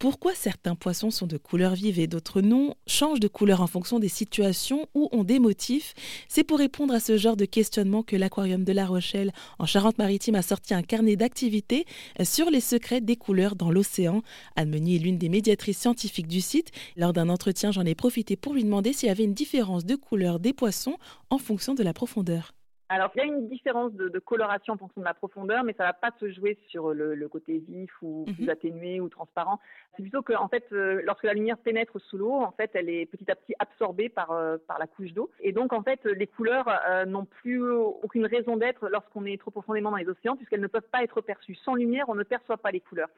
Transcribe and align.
Pourquoi 0.00 0.34
certains 0.34 0.76
poissons 0.76 1.10
sont 1.10 1.26
de 1.26 1.36
couleur 1.36 1.74
vive 1.74 2.00
et 2.00 2.06
d'autres 2.06 2.40
non, 2.40 2.74
changent 2.86 3.20
de 3.20 3.28
couleur 3.28 3.60
en 3.60 3.66
fonction 3.66 3.98
des 3.98 4.08
situations 4.08 4.88
ou 4.94 5.10
ont 5.12 5.24
des 5.24 5.38
motifs 5.38 5.92
C'est 6.26 6.42
pour 6.42 6.56
répondre 6.56 6.94
à 6.94 7.00
ce 7.00 7.18
genre 7.18 7.36
de 7.36 7.44
questionnement 7.44 8.02
que 8.02 8.16
l'Aquarium 8.16 8.64
de 8.64 8.72
La 8.72 8.86
Rochelle 8.86 9.30
en 9.58 9.66
Charente-Maritime 9.66 10.36
a 10.36 10.42
sorti 10.42 10.72
un 10.72 10.80
carnet 10.80 11.16
d'activités 11.16 11.84
sur 12.24 12.48
les 12.48 12.62
secrets 12.62 13.02
des 13.02 13.16
couleurs 13.16 13.56
dans 13.56 13.70
l'océan. 13.70 14.22
Anne 14.56 14.74
est 14.74 14.98
l'une 14.98 15.18
des 15.18 15.28
médiatrices 15.28 15.80
scientifiques 15.80 16.28
du 16.28 16.40
site. 16.40 16.70
Lors 16.96 17.12
d'un 17.12 17.28
entretien, 17.28 17.70
j'en 17.70 17.84
ai 17.84 17.94
profité 17.94 18.36
pour 18.36 18.54
lui 18.54 18.64
demander 18.64 18.94
s'il 18.94 19.08
y 19.10 19.12
avait 19.12 19.24
une 19.24 19.34
différence 19.34 19.84
de 19.84 19.96
couleur 19.96 20.40
des 20.40 20.54
poissons 20.54 20.96
en 21.28 21.36
fonction 21.36 21.74
de 21.74 21.82
la 21.82 21.92
profondeur. 21.92 22.54
Alors, 22.92 23.12
il 23.14 23.18
y 23.18 23.20
a 23.20 23.24
une 23.24 23.46
différence 23.46 23.92
de, 23.92 24.18
coloration 24.18 24.74
en 24.74 24.76
fonction 24.76 25.00
de 25.00 25.06
la 25.06 25.14
profondeur, 25.14 25.62
mais 25.62 25.74
ça 25.74 25.84
va 25.84 25.92
pas 25.92 26.10
se 26.18 26.28
jouer 26.32 26.58
sur 26.66 26.92
le, 26.92 27.28
côté 27.28 27.58
vif 27.58 27.90
ou 28.02 28.24
plus 28.24 28.46
mhm. 28.46 28.50
atténué 28.50 29.00
ou 29.00 29.08
transparent. 29.08 29.60
C'est 29.94 30.02
plutôt 30.02 30.22
que, 30.22 30.32
en 30.32 30.48
fait, 30.48 30.64
euh, 30.72 31.00
lorsque 31.04 31.22
la 31.22 31.34
lumière 31.34 31.56
pénètre 31.56 32.00
sous 32.00 32.18
l'eau, 32.18 32.32
en 32.32 32.50
fait, 32.50 32.72
elle 32.74 32.88
est 32.88 33.06
petit 33.06 33.30
à 33.30 33.36
petit 33.36 33.54
absorbée 33.60 34.08
par, 34.08 34.32
euh, 34.32 34.56
par 34.66 34.80
la 34.80 34.88
couche 34.88 35.12
d'eau. 35.12 35.30
Et 35.38 35.52
donc, 35.52 35.72
en 35.72 35.84
fait, 35.84 36.04
les 36.04 36.26
couleurs 36.26 36.68
euh, 36.88 37.04
n'ont 37.04 37.26
plus 37.26 37.62
aucune 37.62 38.26
raison 38.26 38.56
d'être 38.56 38.88
lorsqu'on 38.88 39.24
est 39.24 39.40
trop 39.40 39.52
profondément 39.52 39.92
dans 39.92 39.96
les 39.96 40.08
océans, 40.08 40.34
puisqu'elles 40.34 40.60
ne 40.60 40.66
peuvent 40.66 40.82
pas 40.90 41.04
être 41.04 41.20
perçues. 41.20 41.54
Sans 41.54 41.76
lumière, 41.76 42.08
on 42.08 42.16
ne 42.16 42.24
perçoit 42.24 42.58
pas 42.58 42.72
les 42.72 42.80
couleurs. 42.80 43.10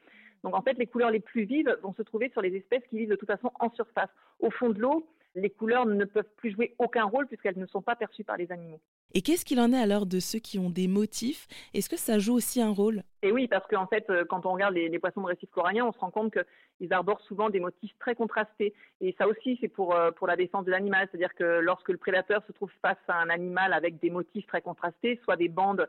Donc, 0.43 0.55
en 0.55 0.61
fait, 0.61 0.77
les 0.77 0.85
couleurs 0.85 1.09
les 1.09 1.19
plus 1.19 1.45
vives 1.45 1.75
vont 1.81 1.93
se 1.93 2.03
trouver 2.03 2.29
sur 2.29 2.43
les 2.43 2.55
espèces 2.55 2.83
qui 2.91 2.99
vivent 2.99 3.09
de 3.09 3.15
toute 3.15 3.29
façon 3.29 3.49
en 3.59 3.71
surface. 3.71 4.11
Au 4.39 4.51
fond 4.51 4.69
de 4.69 4.79
l'eau, 4.79 5.07
les 5.35 5.49
couleurs 5.49 5.85
ne 5.85 6.05
peuvent 6.05 6.29
plus 6.37 6.51
jouer 6.51 6.75
aucun 6.77 7.05
rôle 7.05 7.27
puisqu'elles 7.27 7.57
ne 7.57 7.65
sont 7.65 7.81
pas 7.81 7.95
perçues 7.95 8.23
par 8.23 8.37
les 8.37 8.51
animaux. 8.51 8.79
Et 9.13 9.21
qu'est-ce 9.21 9.45
qu'il 9.45 9.59
en 9.59 9.71
est 9.71 9.79
alors 9.79 10.05
de 10.05 10.19
ceux 10.19 10.39
qui 10.39 10.57
ont 10.57 10.69
des 10.69 10.87
motifs? 10.87 11.47
Est-ce 11.73 11.89
que 11.89 11.97
ça 11.97 12.17
joue 12.19 12.33
aussi 12.33 12.61
un 12.61 12.71
rôle? 12.71 13.03
Et 13.21 13.31
oui, 13.31 13.47
parce 13.47 13.65
qu'en 13.67 13.87
fait, 13.87 14.09
euh, 14.09 14.25
quand 14.25 14.45
on 14.45 14.53
regarde 14.53 14.73
les, 14.73 14.99
poissons 14.99 15.21
de 15.21 15.27
récif 15.27 15.49
corallien, 15.51 15.85
on 15.85 15.93
se 15.93 15.99
rend 15.99 16.11
compte 16.11 16.33
qu'ils 16.33 16.93
arborent 16.93 17.21
souvent 17.21 17.49
des 17.49 17.59
motifs 17.59 17.93
très 17.99 18.15
contrastés. 18.15 18.73
Et 19.01 19.15
ça 19.17 19.27
aussi, 19.27 19.57
c'est 19.61 19.67
pour, 19.67 19.95
euh, 19.95 20.11
pour 20.11 20.27
la 20.27 20.35
défense 20.35 20.65
de 20.65 20.71
l'animal. 20.71 21.07
C'est-à-dire 21.11 21.33
que 21.35 21.59
lorsque 21.59 21.89
le 21.89 21.97
prédateur 21.97 22.43
se 22.47 22.51
trouve 22.53 22.71
face 22.81 22.97
à 23.07 23.19
un 23.19 23.29
animal 23.29 23.73
avec 23.73 23.99
des 23.99 24.09
motifs 24.09 24.47
très 24.47 24.61
contrastés, 24.61 25.19
soit 25.23 25.35
des 25.35 25.49
bandes 25.49 25.87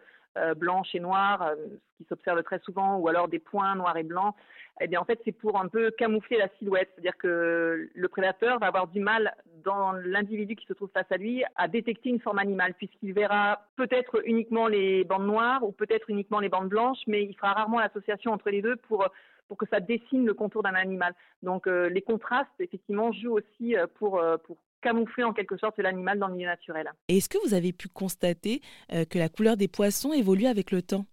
blanches 0.56 0.94
et 0.94 1.00
noires, 1.00 1.52
ce 1.56 1.96
qui 1.96 2.08
s'observe 2.08 2.42
très 2.42 2.58
souvent, 2.60 2.98
ou 2.98 3.08
alors 3.08 3.28
des 3.28 3.38
points 3.38 3.74
noirs 3.76 3.96
et 3.96 4.02
blancs, 4.02 4.34
eh 4.80 4.88
bien 4.88 5.00
en 5.00 5.04
fait 5.04 5.20
c'est 5.24 5.32
pour 5.32 5.60
un 5.60 5.68
peu 5.68 5.90
camoufler 5.92 6.38
la 6.38 6.48
silhouette, 6.58 6.90
c'est-à-dire 6.94 7.16
que 7.16 7.88
le 7.94 8.08
prédateur 8.08 8.58
va 8.58 8.66
avoir 8.66 8.88
du 8.88 9.00
mal 9.00 9.34
dans 9.64 9.92
l'individu 9.92 10.56
qui 10.56 10.66
se 10.66 10.72
trouve 10.72 10.90
face 10.92 11.10
à 11.10 11.16
lui 11.16 11.44
à 11.56 11.68
détecter 11.68 12.08
une 12.10 12.20
forme 12.20 12.38
animale, 12.38 12.74
puisqu'il 12.74 13.12
verra 13.12 13.60
peut-être 13.76 14.20
uniquement 14.26 14.66
les 14.66 15.04
bandes 15.04 15.26
noires 15.26 15.62
ou 15.62 15.72
peut-être 15.72 16.10
uniquement 16.10 16.40
les 16.40 16.48
bandes 16.48 16.68
blanches, 16.68 17.02
mais 17.06 17.22
il 17.22 17.34
fera 17.34 17.52
rarement 17.52 17.78
l'association 17.78 18.32
entre 18.32 18.50
les 18.50 18.62
deux 18.62 18.76
pour 18.76 19.06
pour 19.48 19.58
que 19.58 19.66
ça 19.70 19.80
dessine 19.80 20.26
le 20.26 20.34
contour 20.34 20.62
d'un 20.62 20.74
animal. 20.74 21.14
Donc 21.42 21.66
euh, 21.66 21.88
les 21.88 22.02
contrastes 22.02 22.48
effectivement 22.60 23.12
jouent 23.12 23.38
aussi 23.38 23.76
euh, 23.76 23.86
pour 23.94 24.18
euh, 24.18 24.36
pour 24.38 24.56
camoufler 24.84 25.24
en 25.24 25.32
quelque 25.32 25.56
sorte 25.56 25.78
l'animal 25.78 26.18
dans 26.18 26.28
le 26.28 26.34
milieu 26.34 26.48
naturel. 26.48 26.90
Et 27.08 27.16
est-ce 27.16 27.28
que 27.28 27.38
vous 27.46 27.54
avez 27.54 27.72
pu 27.72 27.88
constater 27.88 28.60
que 28.90 29.18
la 29.18 29.28
couleur 29.28 29.56
des 29.56 29.68
poissons 29.68 30.12
évolue 30.12 30.46
avec 30.46 30.70
le 30.70 30.82
temps? 30.82 31.06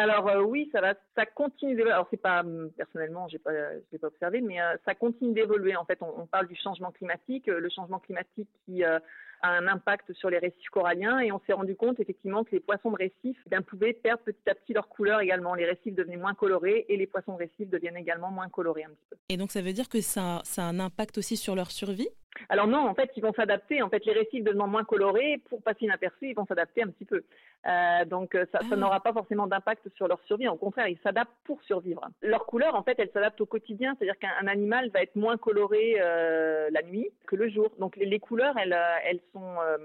Alors 0.00 0.28
euh, 0.28 0.40
oui, 0.40 0.70
ça 0.72 0.80
va, 0.80 0.94
ça 1.14 1.26
continue 1.26 1.74
d'évoluer. 1.74 1.92
Alors 1.92 2.06
c'est 2.10 2.20
pas 2.20 2.40
hum, 2.40 2.70
personnellement, 2.76 3.28
j'ai 3.28 3.38
pas, 3.38 3.50
l'ai 3.92 3.98
pas 3.98 4.06
observé, 4.06 4.40
mais 4.40 4.60
euh, 4.60 4.76
ça 4.86 4.94
continue 4.94 5.34
d'évoluer. 5.34 5.76
En 5.76 5.84
fait, 5.84 5.98
on, 6.00 6.26
parle 6.26 6.46
du 6.46 6.56
changement 6.56 6.90
climatique, 6.90 7.48
euh, 7.48 7.60
le 7.60 7.68
changement 7.68 7.98
climatique 7.98 8.48
qui 8.64 8.82
a 8.82 9.02
un 9.42 9.66
impact 9.68 10.12
sur 10.14 10.30
les 10.30 10.38
récifs 10.38 10.68
coralliens, 10.70 11.18
et 11.18 11.32
on 11.32 11.40
s'est 11.46 11.52
rendu 11.52 11.74
compte 11.74 11.98
effectivement 11.98 12.44
que 12.44 12.52
les 12.52 12.60
poissons 12.60 12.90
de 12.90 12.96
récif 12.96 13.36
eh 13.50 13.60
pouvaient 13.62 13.94
perdre 13.94 14.22
petit 14.22 14.50
à 14.50 14.54
petit 14.54 14.72
leur 14.72 14.88
couleur 14.88 15.20
également. 15.20 15.54
Les 15.54 15.64
récifs 15.64 15.94
devenaient 15.94 16.16
moins 16.16 16.34
colorés 16.34 16.86
et 16.88 16.96
les 16.96 17.06
poissons 17.06 17.34
de 17.34 17.38
récif 17.38 17.68
deviennent 17.68 17.96
également 17.96 18.30
moins 18.30 18.48
colorés 18.48 18.84
un 18.84 18.90
petit 18.90 19.06
peu. 19.10 19.16
Et 19.28 19.36
donc 19.36 19.50
ça 19.50 19.62
veut 19.62 19.72
dire 19.72 19.88
que 19.88 20.00
ça, 20.00 20.40
ça 20.44 20.62
a 20.62 20.66
un 20.66 20.78
impact 20.78 21.18
aussi 21.18 21.36
sur 21.36 21.54
leur 21.54 21.70
survie? 21.70 22.08
Alors 22.48 22.66
non, 22.66 22.78
en 22.78 22.94
fait, 22.94 23.10
ils 23.16 23.22
vont 23.22 23.32
s'adapter. 23.32 23.82
En 23.82 23.88
fait, 23.88 24.04
les 24.06 24.12
récifs 24.12 24.44
devenant 24.44 24.66
moins 24.66 24.84
colorés, 24.84 25.40
pour 25.48 25.62
passer 25.62 25.84
inaperçus, 25.84 26.30
ils 26.30 26.34
vont 26.34 26.46
s'adapter 26.46 26.82
un 26.82 26.88
petit 26.88 27.04
peu. 27.04 27.22
Euh, 27.66 28.04
donc 28.06 28.32
ça, 28.52 28.60
ça 28.60 28.66
ah. 28.72 28.76
n'aura 28.76 29.00
pas 29.00 29.12
forcément 29.12 29.46
d'impact 29.46 29.88
sur 29.96 30.08
leur 30.08 30.20
survie. 30.24 30.48
Au 30.48 30.56
contraire, 30.56 30.88
ils 30.88 30.98
s'adaptent 31.02 31.36
pour 31.44 31.62
survivre. 31.62 32.02
Leur 32.22 32.46
couleur, 32.46 32.74
en 32.74 32.82
fait, 32.82 32.94
elle 32.98 33.10
s'adapte 33.10 33.40
au 33.40 33.46
quotidien. 33.46 33.94
C'est-à-dire 33.98 34.18
qu'un 34.18 34.46
animal 34.46 34.90
va 34.90 35.02
être 35.02 35.16
moins 35.16 35.36
coloré 35.36 35.96
euh, 35.98 36.68
la 36.70 36.82
nuit 36.82 37.08
que 37.26 37.36
le 37.36 37.48
jour. 37.48 37.70
Donc 37.78 37.96
les, 37.96 38.06
les 38.06 38.18
couleurs, 38.18 38.56
elles, 38.58 38.72
euh, 38.72 38.96
elles 39.04 39.20
sont 39.32 39.56
euh, 39.60 39.76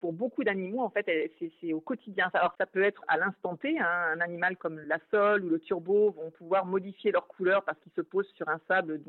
pour 0.00 0.12
beaucoup 0.12 0.44
d'animaux, 0.44 0.80
en 0.80 0.90
fait, 0.90 1.06
c'est 1.60 1.72
au 1.72 1.80
quotidien. 1.80 2.30
Alors 2.34 2.54
ça 2.58 2.66
peut 2.66 2.82
être 2.82 3.02
à 3.08 3.16
l'instant 3.16 3.56
T. 3.56 3.78
Hein, 3.78 3.86
un 4.14 4.20
animal 4.20 4.56
comme 4.56 4.80
la 4.86 4.98
sole 5.10 5.44
ou 5.44 5.48
le 5.48 5.58
turbo 5.60 6.10
vont 6.10 6.30
pouvoir 6.30 6.66
modifier 6.66 7.12
leur 7.12 7.26
couleur 7.26 7.62
parce 7.64 7.78
qu'ils 7.80 7.92
se 7.92 8.00
posent 8.00 8.30
sur 8.34 8.48
un 8.48 8.60
sable 8.68 9.00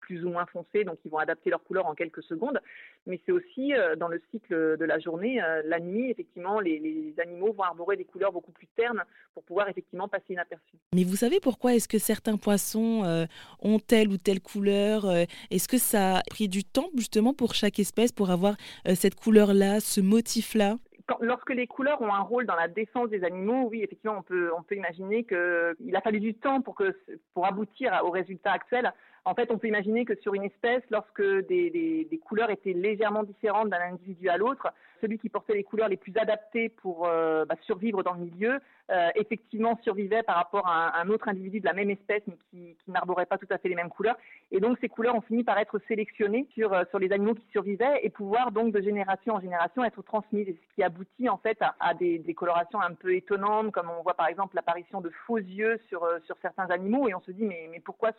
plus 0.00 0.24
ou 0.24 0.30
moins 0.30 0.46
foncé, 0.46 0.84
donc 0.84 0.98
ils 1.04 1.10
vont 1.10 1.18
adapter 1.18 1.50
leur 1.50 1.62
couleur 1.64 1.86
en 1.86 1.94
quelques 2.06 2.22
secondes. 2.22 2.60
Mais 3.06 3.20
c'est 3.24 3.32
aussi 3.32 3.72
dans 3.98 4.08
le 4.08 4.20
cycle 4.30 4.76
de 4.76 4.84
la 4.84 4.98
journée, 4.98 5.40
la 5.64 5.78
nuit, 5.78 6.10
effectivement, 6.10 6.58
les, 6.58 6.78
les 6.78 7.14
animaux 7.20 7.52
vont 7.52 7.62
arborer 7.62 7.96
des 7.96 8.04
couleurs 8.04 8.32
beaucoup 8.32 8.52
plus 8.52 8.66
ternes 8.76 9.02
pour 9.34 9.42
pouvoir 9.44 9.68
effectivement 9.68 10.08
passer 10.08 10.32
inaperçu. 10.32 10.76
Mais 10.94 11.04
vous 11.04 11.16
savez 11.16 11.40
pourquoi 11.40 11.74
est-ce 11.74 11.88
que 11.88 11.98
certains 11.98 12.36
poissons 12.36 13.04
euh, 13.04 13.26
ont 13.60 13.78
telle 13.78 14.08
ou 14.08 14.16
telle 14.16 14.40
couleur 14.40 15.04
euh, 15.04 15.24
Est-ce 15.50 15.68
que 15.68 15.78
ça 15.78 16.18
a 16.18 16.22
pris 16.30 16.48
du 16.48 16.64
temps 16.64 16.88
justement 16.96 17.34
pour 17.34 17.54
chaque 17.54 17.78
espèce 17.78 18.12
pour 18.12 18.30
avoir 18.30 18.56
euh, 18.88 18.94
cette 18.94 19.14
couleur-là, 19.14 19.80
ce 19.80 20.00
motif-là? 20.00 20.76
Lorsque 21.20 21.50
les 21.50 21.68
couleurs 21.68 22.02
ont 22.02 22.12
un 22.12 22.22
rôle 22.22 22.46
dans 22.46 22.56
la 22.56 22.66
défense 22.66 23.10
des 23.10 23.22
animaux, 23.22 23.68
oui, 23.70 23.82
effectivement, 23.82 24.16
on 24.18 24.22
peut, 24.22 24.50
on 24.58 24.62
peut 24.62 24.74
imaginer 24.74 25.22
qu'il 25.22 25.94
a 25.96 26.00
fallu 26.02 26.18
du 26.18 26.34
temps 26.34 26.60
pour, 26.60 26.74
que, 26.74 26.96
pour 27.32 27.46
aboutir 27.46 27.92
au 28.04 28.10
résultat 28.10 28.50
actuel. 28.50 28.92
En 29.26 29.34
fait, 29.34 29.50
on 29.50 29.58
peut 29.58 29.66
imaginer 29.66 30.04
que 30.04 30.14
sur 30.14 30.34
une 30.34 30.44
espèce, 30.44 30.84
lorsque 30.88 31.20
des, 31.20 32.20
couleurs 32.24 32.50
étaient 32.50 32.72
légèrement 32.72 33.24
différentes 33.24 33.70
d'un 33.70 33.80
individu 33.80 34.28
à 34.28 34.36
l'autre, 34.36 34.68
celui 35.00 35.18
qui 35.18 35.28
portait 35.28 35.54
les 35.54 35.64
couleurs 35.64 35.88
les 35.88 35.96
plus 35.96 36.16
adaptées 36.16 36.68
pour 36.68 37.08
euh, 37.08 37.44
bah, 37.44 37.56
survivre 37.62 38.04
dans 38.04 38.14
le 38.14 38.20
milieu, 38.20 38.60
euh, 38.92 39.08
effectivement 39.16 39.76
survivait 39.82 40.22
par 40.22 40.36
rapport 40.36 40.68
à 40.68 41.00
un, 41.00 41.08
autre 41.08 41.28
individu 41.28 41.58
de 41.58 41.64
la 41.64 41.72
même 41.72 41.90
espèce, 41.90 42.22
mais 42.28 42.36
qui, 42.50 42.76
n'arborait 42.86 43.26
pas 43.26 43.36
tout 43.36 43.48
à 43.50 43.58
fait 43.58 43.68
les 43.68 43.74
mêmes 43.74 43.88
couleurs. 43.88 44.16
Et 44.52 44.60
donc, 44.60 44.78
ces 44.80 44.88
couleurs 44.88 45.16
ont 45.16 45.20
fini 45.22 45.42
par 45.42 45.58
être 45.58 45.80
sélectionnées 45.88 46.46
sur, 46.54 46.72
euh, 46.72 46.84
les 47.00 47.10
animaux 47.10 47.34
qui 47.34 47.46
survivaient 47.50 47.98
et 48.04 48.10
pouvoir 48.10 48.52
donc 48.52 48.72
de 48.72 48.80
génération 48.80 49.34
en 49.34 49.40
génération 49.40 49.84
être 49.84 50.02
transmises. 50.02 50.46
ce 50.46 50.74
qui 50.76 50.84
aboutit 50.84 51.28
en 51.28 51.36
fait 51.36 51.58
à, 51.80 51.94
des, 51.94 52.22
colorations 52.34 52.80
un 52.80 52.94
peu 52.94 53.12
étonnantes, 53.12 53.72
comme 53.72 53.90
on 53.90 54.04
voit 54.04 54.14
par 54.14 54.28
exemple 54.28 54.54
l'apparition 54.54 55.00
de 55.00 55.10
faux 55.26 55.38
yeux 55.38 55.80
sur, 55.88 56.08
certains 56.40 56.70
animaux. 56.70 57.08
Et 57.08 57.14
on 57.14 57.20
se 57.20 57.32
dit, 57.32 57.44
mais, 57.44 57.82
pourquoi 57.84 58.12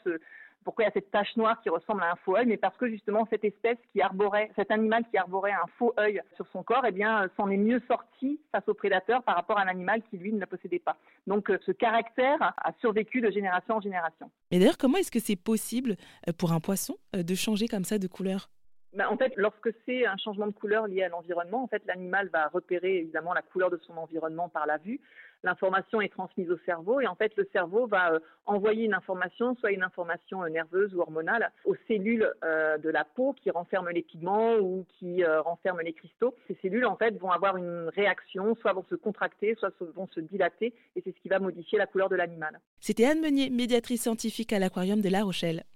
y 0.84 0.88
a 0.88 0.92
cette 0.98 1.12
tache 1.12 1.36
noire 1.38 1.62
qui 1.62 1.70
ressemble 1.70 2.02
à 2.02 2.12
un 2.12 2.16
faux 2.26 2.36
œil 2.36 2.48
Mais 2.48 2.58
parce 2.58 2.76
que 2.78 2.90
justement 2.90 3.28
cette 3.30 3.44
espèce 3.44 3.78
qui 3.94 4.02
arborait, 4.02 4.50
cet 4.56 4.72
animal 4.72 5.04
qui 5.12 5.18
arborait 5.18 5.52
un 5.52 5.68
faux 5.78 5.94
œil 6.00 6.22
sur 6.36 6.48
son 6.52 6.64
corps, 6.64 6.84
eh 6.88 6.92
bien, 6.92 7.24
euh, 7.24 7.28
s'en 7.38 7.50
est 7.50 7.58
mieux 7.58 7.82
sorti 7.88 8.40
face 8.52 8.68
au 8.68 8.74
prédateur 8.74 9.22
par 9.24 9.36
rapport 9.36 9.60
à 9.60 9.64
un 9.64 9.68
animal 9.68 10.02
qui 10.10 10.18
lui 10.18 10.34
ne 10.34 10.40
le 10.40 10.48
possédait 10.48 10.80
pas. 10.80 10.98
Donc 11.28 11.52
euh, 11.52 11.60
ce 11.66 11.72
caractère 11.72 12.42
a 12.42 12.74
survécu 12.82 13.22
de 13.22 13.30
génération 13.30 13.76
en 13.76 13.82
génération. 13.82 14.32
Mais 14.52 14.58
d'ailleurs, 14.58 14.78
comment 14.80 14.98
est-ce 14.98 15.12
que 15.12 15.20
c'est 15.20 15.36
possible 15.36 15.98
euh, 16.28 16.34
pour 16.36 16.52
un 16.52 16.60
poisson 16.60 16.98
de 17.14 17.36
changer 17.36 17.68
comme 17.68 17.84
ça 17.84 18.00
de 18.00 18.08
couleur? 18.08 18.50
Ben, 18.98 19.08
en 19.10 19.18
fait, 19.18 19.32
lorsque 19.38 19.70
c'est 19.86 20.08
un 20.08 20.18
changement 20.18 20.48
de 20.48 20.54
couleur 20.54 20.88
lié 20.88 21.04
à 21.04 21.10
l'environnement, 21.10 21.64
en 21.64 21.68
fait, 21.68 21.84
l'animal 21.86 22.30
va 22.34 22.48
repérer 22.48 22.98
évidemment 22.98 23.32
la 23.32 23.44
couleur 23.44 23.70
de 23.70 23.80
son 23.86 23.96
environnement 23.96 24.50
par 24.50 24.66
la 24.66 24.78
vue. 24.78 25.00
L'information 25.44 26.02
est 26.02 26.10
transmise 26.10 26.50
au 26.50 26.58
cerveau 26.66 27.00
et 27.00 27.06
en 27.06 27.14
fait, 27.14 27.32
le 27.38 27.48
cerveau 27.54 27.86
va 27.86 28.14
euh, 28.14 28.20
envoyer 28.48 28.86
une 28.86 28.96
information, 28.96 29.56
soit 29.60 29.72
une 29.72 29.84
information 29.84 30.44
euh, 30.44 30.50
nerveuse 30.50 30.96
ou 30.96 31.02
hormonale, 31.02 31.52
aux 31.66 31.76
cellules 31.88 32.28
euh, 32.44 32.80
de 32.80 32.90
la 32.90 33.04
peau 33.04 33.34
qui 33.34 33.52
renferment 33.52 33.90
les 33.90 34.02
pigments 34.02 34.56
ou 34.56 34.84
qui 34.98 35.24
renferment 35.24 35.82
les 35.82 35.94
cristaux. 35.94 36.34
Ces 36.48 36.58
cellules, 36.64 36.88
en 36.88 36.96
fait, 36.96 37.16
vont 37.20 37.30
avoir 37.30 37.56
une 37.58 37.90
réaction, 37.96 38.56
soit 38.56 38.74
vont 38.74 38.86
se 38.90 38.96
contracter, 38.96 39.54
soit 39.60 39.72
vont 39.96 40.08
se 40.08 40.20
dilater, 40.20 40.74
et 40.96 41.02
c'est 41.04 41.16
ce 41.16 41.22
qui 41.22 41.30
va 41.30 41.38
modifier 41.38 41.78
la 41.78 41.86
couleur 41.86 42.10
de 42.10 42.16
l'animal. 42.16 42.60
C'était 42.80 43.06
Anne 43.06 43.22
Meunier, 43.22 43.52
médiatrice 43.52 44.02
scientifique 44.02 44.54
à 44.54 44.60
l'Aquarium 44.60 45.02
de 45.02 45.10
La 45.10 45.24
Rochelle. 45.24 45.64